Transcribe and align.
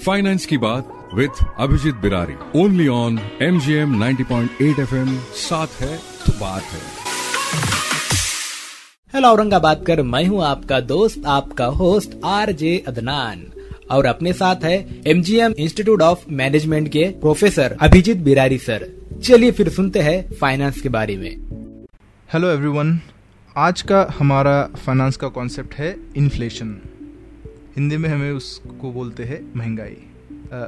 Finance 0.00 0.44
की 0.46 0.56
बात 0.58 0.92
with 1.14 1.40
Abhijit 1.58 1.94
Birari 1.94 2.34
only 2.56 2.86
on 2.88 3.18
M 3.42 3.58
G 3.60 3.72
M 3.72 3.94
ninety 3.98 4.24
point 4.24 4.60
eight 4.62 4.78
F 4.78 4.94
M 4.94 5.08
साथ 5.36 5.80
है 5.80 5.96
तो 5.96 6.32
बात 6.40 6.62
है। 6.64 6.80
हेलो 9.14 9.28
औरंगाबाद 9.28 9.82
कर 9.86 10.02
मैं 10.04 10.24
हूँ 10.26 10.42
आपका 10.44 10.78
दोस्त 10.86 11.26
आपका 11.28 11.66
होस्ट 11.80 12.16
आर 12.24 12.52
जे 12.52 12.76
अदनान। 12.88 13.44
और 13.90 14.06
अपने 14.06 14.32
साथ 14.32 14.64
है 14.64 15.02
M 15.06 15.20
G 15.22 15.36
M 15.38 15.54
institute 15.58 16.02
of 16.02 16.24
management 16.32 16.88
के 16.88 17.04
प्रोफेसर 17.20 17.76
अभिजीत 17.80 18.18
बिरारी 18.20 18.58
सर 18.58 18.88
चलिए 19.22 19.50
फिर 19.50 19.68
सुनते 19.68 20.00
हैं 20.00 20.22
फाइनेंस 20.34 20.80
के 20.80 20.88
बारे 20.88 21.16
में। 21.16 21.30
हेलो 22.28 22.50
एवरीवन 22.50 22.98
आज 23.56 23.82
का 23.82 24.06
हमारा 24.18 24.62
फाइनेंस 24.76 25.16
का 25.16 25.28
कॉन्सेप्ट 25.28 25.74
है 25.74 25.94
इन्फ्लेशन 26.16 26.76
हिंदी 27.76 27.96
में 27.96 28.08
हमें 28.08 28.30
उसको 28.32 28.90
बोलते 28.92 29.24
हैं 29.24 29.40
महँगाई। 29.56 29.96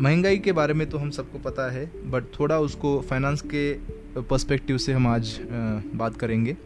महँगाई 0.00 0.38
के 0.38 0.52
बारे 0.52 0.74
में 0.74 0.88
तो 0.90 0.98
हम 0.98 1.10
सबको 1.10 1.38
पता 1.38 1.70
है 1.72 1.84
बट 2.10 2.24
थोड़ा 2.38 2.58
उसको 2.60 3.00
फाइनेंस 3.00 3.42
के 3.44 3.72
पर्सपेक्टिव 4.20 4.78
से 4.78 4.92
हम 4.92 5.06
आज 5.06 5.38
बात 5.94 6.16
करेंगे। 6.16 6.56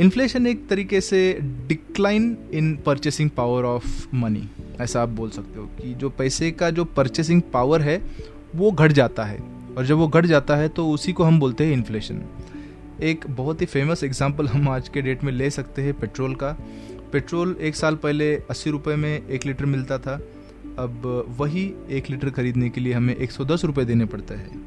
इन्फ्लेशन 0.00 0.46
एक 0.46 0.68
तरीके 0.68 1.00
से 1.00 1.20
decline 1.68 2.36
in 2.52 2.74
purchasing 2.76 3.30
power 3.30 3.64
of 3.64 4.14
money 4.14 4.48
ऐसा 4.80 5.02
आप 5.02 5.08
बोल 5.10 5.30
सकते 5.30 5.58
हो 5.58 5.66
कि 5.78 5.94
जो 5.94 6.10
पैसे 6.10 6.50
का 6.50 6.70
जो 6.70 6.84
परचेसिंग 6.86 7.42
पावर 7.52 7.82
है, 7.82 8.00
वो 8.54 8.70
घट 8.72 8.92
जाता 8.92 9.24
है। 9.24 9.38
और 9.76 9.86
जब 9.86 9.96
वो 9.96 10.08
घट 10.08 10.26
जाता 10.26 10.56
है 10.56 10.68
तो 10.68 10.88
उसी 10.90 11.12
को 11.12 11.24
हम 11.24 11.40
बोलते 11.40 11.64
हैं 11.66 11.72
इन्फ्लेशन 11.72 12.22
एक 13.02 13.24
बहुत 13.30 13.60
ही 13.60 13.66
फ़ेमस 13.66 14.04
एग्ज़ाम्पल 14.04 14.48
हम 14.48 14.68
आज 14.68 14.88
के 14.88 15.02
डेट 15.02 15.24
में 15.24 15.32
ले 15.32 15.50
सकते 15.50 15.82
हैं 15.82 15.94
पेट्रोल 16.00 16.34
का। 16.34 16.56
पेट्रोल 17.12 17.56
एक 17.60 17.74
साल 17.74 17.96
पहले 17.96 18.34
अस्सी 18.50 18.70
रुपये 18.70 18.96
में 18.96 19.28
एक 19.28 19.46
लीटर 19.46 19.64
मिलता 19.64 19.98
था 19.98 20.14
अब 20.78 21.02
वही 21.38 21.64
एक 21.90 22.10
लीटर 22.10 22.30
खरीदने 22.30 22.68
के 22.70 22.80
लिए 22.80 22.92
हमें 22.92 23.14
एक 23.16 23.30
सौ 23.30 23.44
दस 23.44 23.64
रुपये 23.64 23.84
देने 23.84 24.04
पड़ते 24.04 24.34
हैं। 24.34 24.60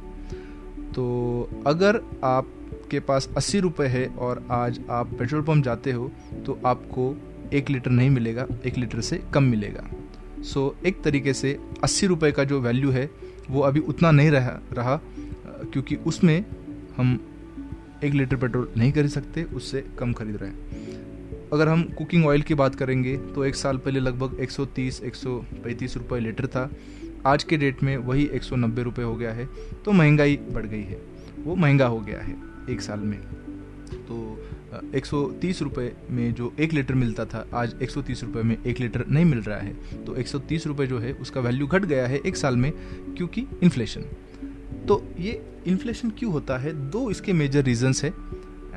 तो 0.92 1.64
अगर 1.68 2.02
आपके 2.24 3.00
पास 3.00 3.30
अस्सी 3.38 3.60
रुपये 3.60 3.88
है 3.88 4.06
और 4.08 4.46
आज 4.52 4.80
आप 4.90 5.14
पेट्रोल 5.14 5.42
पंप 5.42 5.64
जाते 5.66 5.92
हो 5.92 6.12
तो 6.46 6.60
आपको 6.66 7.14
एक 7.54 7.70
लीटर 7.70 7.92
नहीं 7.92 8.10
मिलेगा 8.10 8.48
एक 8.66 8.78
लीटर 8.78 9.02
से 9.02 9.22
कम 9.34 9.44
मिलेगा। 9.44 9.84
सो 10.44 10.76
so, 10.80 10.86
एक 10.86 11.02
तरीके 11.04 11.34
से 11.34 11.58
अस्सी 11.84 12.08
रुपये 12.08 12.32
का 12.32 12.44
जो 12.44 12.60
वैल्यू 12.62 12.92
है 12.92 13.10
वो 13.50 13.62
अभी 13.62 13.80
उतना 13.80 14.12
नहीं 14.12 14.32
रहा 14.32 14.60
रहा 14.74 15.00
क्योंकि 15.74 15.96
उसमें 15.96 16.46
हम 16.98 17.20
एक 18.04 18.14
लीटर 18.14 18.36
पेट्रोल 18.36 18.70
नहीं 18.78 18.92
खरीद 18.92 19.10
सकते 19.10 19.44
उससे 19.44 19.86
कम 20.00 20.14
खरीद 20.14 20.36
रहे 20.36 20.50
हैं। 20.50 20.87
अगर 21.54 21.68
हम 21.68 21.84
कुकिंग 21.98 22.26
ऑयल 22.26 22.42
की 22.42 22.54
बात 22.54 22.76
करेंगे 22.76 23.16
तो 23.18 23.46
एक 23.46 23.56
साल 23.56 23.78
पहले 23.78 24.00
लगभग 24.00 24.40
130 24.42 25.02
135 25.04 25.98
रुपए 25.98 26.20
लीटर 26.20 26.48
था। 26.48 26.70
आज 27.26 27.44
के 27.44 27.58
डेट 27.58 27.84
में 27.84 27.96
वही 27.98 28.26
एक 28.26 28.44
सौ 28.44 28.56
रुपये 28.56 29.06
हो 29.06 29.16
गया 29.16 29.32
है 29.34 29.48
तो 29.86 29.92
महँगाई 29.92 30.38
बढ़ 30.52 30.66
गई 30.66 30.84
है। 30.84 31.02
वो 31.38 31.56
महँगा 31.56 31.88
हो 31.88 32.00
गया 32.00 32.20
है 32.20 32.36
एक 32.70 32.82
साल 32.82 33.00
में। 33.00 33.20
तो 34.08 34.18
एक 34.96 35.06
सौ 35.06 35.24
तीस 35.42 35.62
रुपये 35.62 35.92
में 36.12 36.34
जो 36.34 36.52
एक 36.60 36.74
लीटर 36.74 36.94
मिलता 36.94 37.26
था, 37.26 37.46
आज 37.54 37.76
एक 37.82 37.90
सौ 37.90 38.02
तीस 38.02 38.24
रुपये 38.24 38.44
में 38.44 38.58
एक 38.58 38.80
लीटर 38.80 39.06
नहीं 39.08 39.26
मिल 39.26 39.40
रहा 39.40 39.58
है। 39.58 40.04
तो 40.06 40.16
एक 40.16 40.28
सौ 40.28 40.40
तीस 40.40 40.68
रुपये 40.68 40.88
जो 40.88 41.00
है, 41.00 41.14
उसका 41.14 41.42
वैल्यू 41.42 41.68
घट 41.68 41.86
गया 41.86 42.08
है 42.08 42.20
एक 42.20 42.36
साल 42.36 42.58
में, 42.58 42.72
क्योंकि 43.18 43.46
इन्फ्लेशन 43.64 44.02
तो 44.88 45.04
ये 45.20 45.42
इन्फ्लेशन 45.68 46.10
क्यों 46.10 46.32
होता 46.32 46.58
है? 46.58 46.74
दो 46.90 47.10
इसके 47.12 47.34
मेजर 47.34 47.64
रीजंस 47.64 48.04
है। 48.04 48.14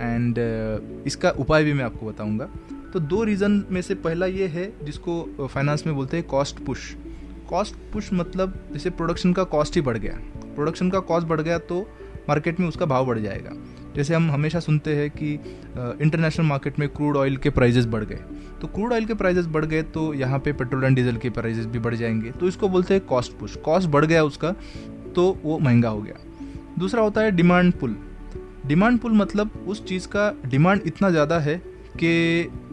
एंड 0.00 0.34
uh, 0.34 1.06
इसका 1.06 1.30
उपाय 1.30 1.64
भी 1.64 1.72
मैं 1.72 1.84
आपको 1.84 2.06
बताऊँगा। 2.06 2.48
तो 2.92 3.00
दो 3.00 3.22
रीज़न 3.24 3.64
में 3.70 3.80
से 3.82 3.94
पहला 3.94 4.26
ये 4.26 4.46
है 4.46 4.72
जिसको 4.82 5.46
फाइनेंस 5.46 5.86
में 5.86 5.94
बोलते 5.94 6.16
हैं 6.16 6.26
कॉस्ट 6.26 6.64
पुश 6.64 6.94
कॉस्ट 7.48 7.74
पुश 7.92 8.12
मतलब 8.12 8.54
जैसे 8.72 8.90
प्रोडक्शन 8.90 9.32
का 9.32 9.44
कॉस्ट 9.46 9.76
ही 9.76 9.80
बढ़ 9.80 9.98
गया। 9.98 10.12
प्रोडक्शन 10.54 10.90
का 10.90 10.98
कॉस्ट 11.00 11.26
बढ़ 11.28 11.40
गया 11.40 11.58
तो 11.58 11.80
मार्केट 12.28 12.60
में 12.60 12.66
उसका 12.68 12.86
भाव 12.86 13.06
बढ़ 13.06 13.18
जाएगा। 13.18 13.52
जैसे 13.94 14.14
हम 14.14 14.30
हमेशा 14.30 14.60
सुनते 14.60 14.94
हैं 14.96 15.08
कि 15.10 15.33
इंटरनेशनल 16.02 16.46
मार्केट 16.46 16.78
में 16.78 16.89
क्रूड 16.89 17.16
ऑयल 17.16 17.36
के 17.36 17.50
प्राइजेस 17.50 17.86
बढ़ 17.86 18.05
गए। 18.05 18.18
तो 18.60 18.66
क्रूड 18.66 18.92
ऑयल 18.92 19.05
के 19.05 19.14
प्राइजेस 19.14 19.46
बढ़ 19.46 19.64
गए 19.64 19.83
तो 19.83 20.12
यहाँ 20.14 20.39
पे 20.39 20.52
पेट्रोल 20.52 20.84
एंड 20.84 20.96
डीजल 20.96 21.16
के 21.16 21.30
प्राइजेस 21.30 21.66
भी 21.66 21.78
बढ़ 21.78 21.94
जाएँगे। 21.94 22.30
तो 22.30 22.48
इसको 22.48 22.68
बोलते 22.68 22.94
हैं 22.94 23.05
कॉस्ट 23.06 23.33
पुश 23.33 23.56
कॉस्ट 23.56 23.89
बढ़ 23.89 24.05
गया 24.05 24.24
उसका 24.24 24.55
तो 25.14 25.30
वो 25.42 25.58
महँगा 25.58 25.89
हो 25.89 26.02
गया। 26.02 26.14
दूसरा 26.78 27.02
होता 27.02 27.20
है 27.20 27.30
डिमांड 27.30 27.72
पुल 27.72 27.96
डिमांड 28.70 28.98
पुल 28.98 29.13
मतलब 29.13 29.64
उस 29.69 29.85
चीज़ 29.85 30.07
का 30.08 30.25
डिमांड 30.47 30.83
इतना 30.86 31.11
ज़्यादा 31.11 31.39
है 31.39 31.57
कि 31.98 32.11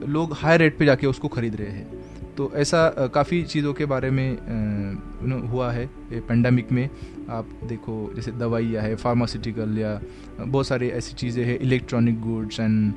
लोग 0.08 0.34
हाई 0.38 0.58
रेट 0.58 0.78
पे 0.78 0.86
जाके 0.86 1.08
उसको 1.08 1.28
खरीद 1.28 1.56
रहे 1.56 1.70
हैं। 1.70 2.36
तो 2.36 2.52
ऐसा 2.56 3.10
काफ़ी 3.14 3.42
चीज़ों 3.46 3.74
के 3.74 3.86
बारे 3.86 4.10
में 4.12 5.48
हुआ 5.52 5.72
है 5.72 5.86
पेंडेमिक 6.12 6.72
में। 6.72 6.90
आप 7.30 7.50
देखो, 7.64 7.96
जैसे 8.16 8.32
दवाइयाँ 8.34 8.84
है 8.84 8.96
फार्मास्यूटिकल 8.96 9.78
या 9.78 10.00
बहुत 10.38 10.68
सारी 10.68 10.90
ऐसी 10.92 11.16
चीज़ें 11.16 11.44
हैं 11.46 11.58
इलेक्ट्रॉनिक 11.60 12.22
गुड्स 12.22 12.60
एंड 12.60 12.94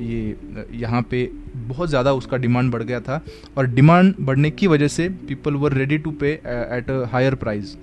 ये 0.00 0.36
यहाँ 0.80 1.02
पे 1.10 1.24
बहुत 1.68 1.88
ज़्यादा 1.88 2.12
उसका 2.14 2.36
डिमांड 2.38 2.72
बढ़ 2.72 2.82
गया 2.82 3.00
था। 3.00 3.22
और 3.56 3.66
डिमांड 3.68 4.14
बढ़ने 4.20 4.50
की 4.50 4.66
वजह 4.66 4.88
से 4.88 5.08
people 5.28 5.54
were 5.56 5.72
ready 5.74 5.98
to 5.98 6.10
pay 6.20 6.32
at 6.32 6.90
a 6.90 7.02
higher 7.12 7.34
price 7.36 7.76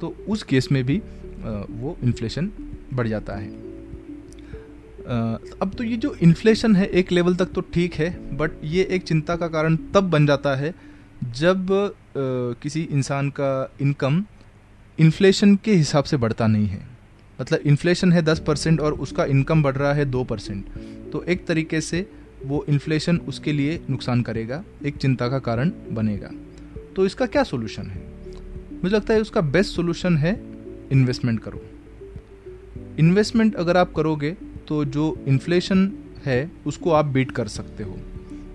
तो 0.00 0.14
उस 0.28 0.42
केस 0.44 0.68
में 0.72 0.84
भी 0.86 1.00
वो 1.72 1.96
इन्फ्लेशन 2.04 2.50
बढ़ 2.94 3.08
जाता 3.08 3.36
है। 3.36 3.48
अब 5.58 5.72
तो 5.78 5.84
ये 5.84 5.96
जो 5.96 6.14
इन्फ्लेशन 6.22 6.76
है, 6.76 6.86
एक 6.86 7.12
लेवल 7.12 7.34
तक 7.34 7.52
तो 7.52 7.60
ठीक 7.74 7.94
है 7.94 8.36
बट 8.36 8.64
ये 8.64 8.82
एक 8.90 9.02
चिंता 9.02 9.36
का 9.36 9.48
कारण 9.48 9.76
तब 9.94 10.10
बन 10.10 10.26
जाता 10.26 10.54
है 10.56 10.74
जब 11.34 11.66
किसी 12.62 12.82
इंसान 12.82 13.30
का 13.30 13.70
इनकम 13.80 14.24
इन्फ्लेशन 14.98 15.54
के 15.56 15.72
हिसाब 15.72 16.04
से 16.04 16.16
बढ़ता 16.16 16.46
नहीं 16.46 16.66
है। 16.66 16.86
मतलब 17.38 17.60
इन्फ्लेशन 17.66 18.12
है 18.12 18.22
दस 18.22 18.42
परसेंट 18.46 18.80
और 18.80 18.92
उसका 18.94 19.24
इनकम 19.24 19.62
बढ़ 19.62 19.76
रहा 19.76 19.92
है 19.92 20.04
दो 20.04 20.24
परसेंट। 20.24 20.64
तो 21.12 21.22
एक 21.24 21.46
तरीके 21.46 21.80
से 21.80 22.06
वो 22.44 22.64
इन्फ्लेशन 22.68 23.16
उसके 23.28 23.52
लिए 23.52 23.80
नुकसान 23.90 24.22
करेगा, 24.22 24.62
एक 24.84 24.96
चिंता 24.96 25.28
का 25.28 25.38
कारण 25.38 25.72
बनेगा। 25.90 26.30
तो 26.96 27.06
इसका 27.06 27.26
क्या 27.26 27.42
सोल्यूशन 27.44 27.86
है? 27.86 28.02
मुझे 28.82 28.94
लगता 28.96 29.14
है 29.14 29.20
उसका 29.20 29.40
बेस्ट 29.40 29.74
सोल्यूशन 29.74 30.16
है 30.16 30.32
इन्वेस्टमेंट 30.92 31.40
करो। 31.40 31.62
इन्वेस्टमेंट 32.98 33.54
अगर 33.54 33.76
आप 33.76 33.92
करोगे 33.92 34.36
तो 34.68 34.84
जो 34.86 35.04
इन्फ्लेशन 35.28 35.92
है, 36.24 36.50
उसको 36.66 36.90
आप 36.90 37.04
बीट 37.04 37.30
कर 37.30 37.48
सकते 37.48 37.82
हो। 37.82 37.98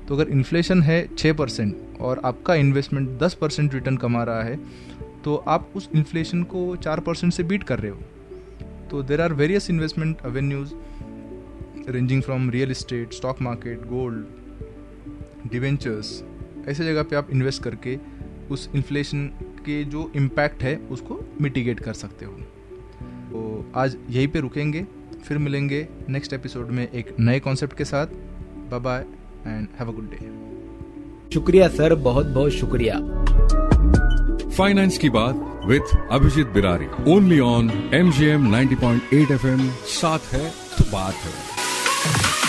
तो 0.07 0.15
अगर 0.15 0.29
इन्फ्लेशन 0.29 0.81
है 0.81 1.07
छः 1.17 1.33
परसेंट 1.33 2.01
और 2.01 2.21
आपका 2.25 2.55
इन्वेस्टमेंट 2.55 3.09
दस 3.19 3.33
परसेंट 3.33 3.73
रिटर्न 3.73 3.97
कमा 3.97 4.23
रहा 4.23 4.43
है 4.43 4.59
तो 5.23 5.35
आप 5.35 5.69
उस 5.75 5.89
इन्फ्लेशन 5.95 6.43
को 6.43 6.75
चार 6.75 6.99
परसेंट 6.99 7.33
से 7.33 7.43
बीट 7.43 7.63
कर 7.63 7.79
रहे 7.79 7.91
हो। 7.91 7.99
तो 8.91 9.03
there 9.03 9.21
are 9.21 9.33
various 9.33 9.69
investment 9.69 10.21
avenues 10.21 10.73
ranging 11.89 12.21
from 12.21 12.49
real 12.49 12.71
estate 12.71 13.13
stock 13.13 13.41
market 13.41 13.85
gold 13.87 15.51
debentures 15.51 16.21
ऐसे 16.67 16.85
जगह 16.85 17.03
पे 17.03 17.15
आप 17.15 17.31
इन्वेस्ट 17.31 17.63
करके 17.63 17.97
उस 18.51 18.69
इन्फ्लेशन 18.75 19.29
के 19.65 19.83
जो 19.83 20.11
इम्पैक्ट 20.15 20.63
है 20.63 20.75
उसको 20.91 21.19
मिटिगेट 21.41 21.79
कर 21.79 21.93
सकते 21.93 22.25
हो। 22.25 22.31
तो 23.31 23.71
आज 23.75 23.97
यहीं 24.09 24.27
पे 24.27 24.39
रुकेंगे 24.39 24.85
फिर 25.27 25.37
मिलेंगे 25.37 25.87
नेक्स्ट 26.09 26.33
एपिसोड 26.33 26.69
में 26.69 26.87
एक 26.87 27.15
नए 27.19 27.39
कॉन्सेप्ट 27.39 27.77
के 27.77 27.85
साथ। 27.85 28.07
Bye 28.71 28.79
bye 28.79 29.05
and 29.47 29.67
have 29.79 29.89
a 29.89 29.91
good 29.91 30.09
day 30.09 31.31
शुक्रिया 31.33 31.67
सर। 31.67 31.95
बहुत 31.95 32.25
बहुत 32.25 32.51
शुक्रिया। 32.51 32.99
फाइनेंस 34.49 34.97
की 34.97 35.09
बात 35.09 35.65
with 35.65 35.95
Abhijit 36.11 36.47
Birari 36.47 36.87
only 37.11 37.39
on 37.39 37.71
M 37.93 38.11
G 38.11 38.25
M 38.25 38.47
ninety 38.47 38.75
point 38.75 39.13
eight 39.13 39.31
F 39.31 39.47
M 39.47 39.67
साथ 39.93 40.33
है 40.33 40.49
तो 40.77 40.91
बात 40.91 41.13
है। 41.13 42.42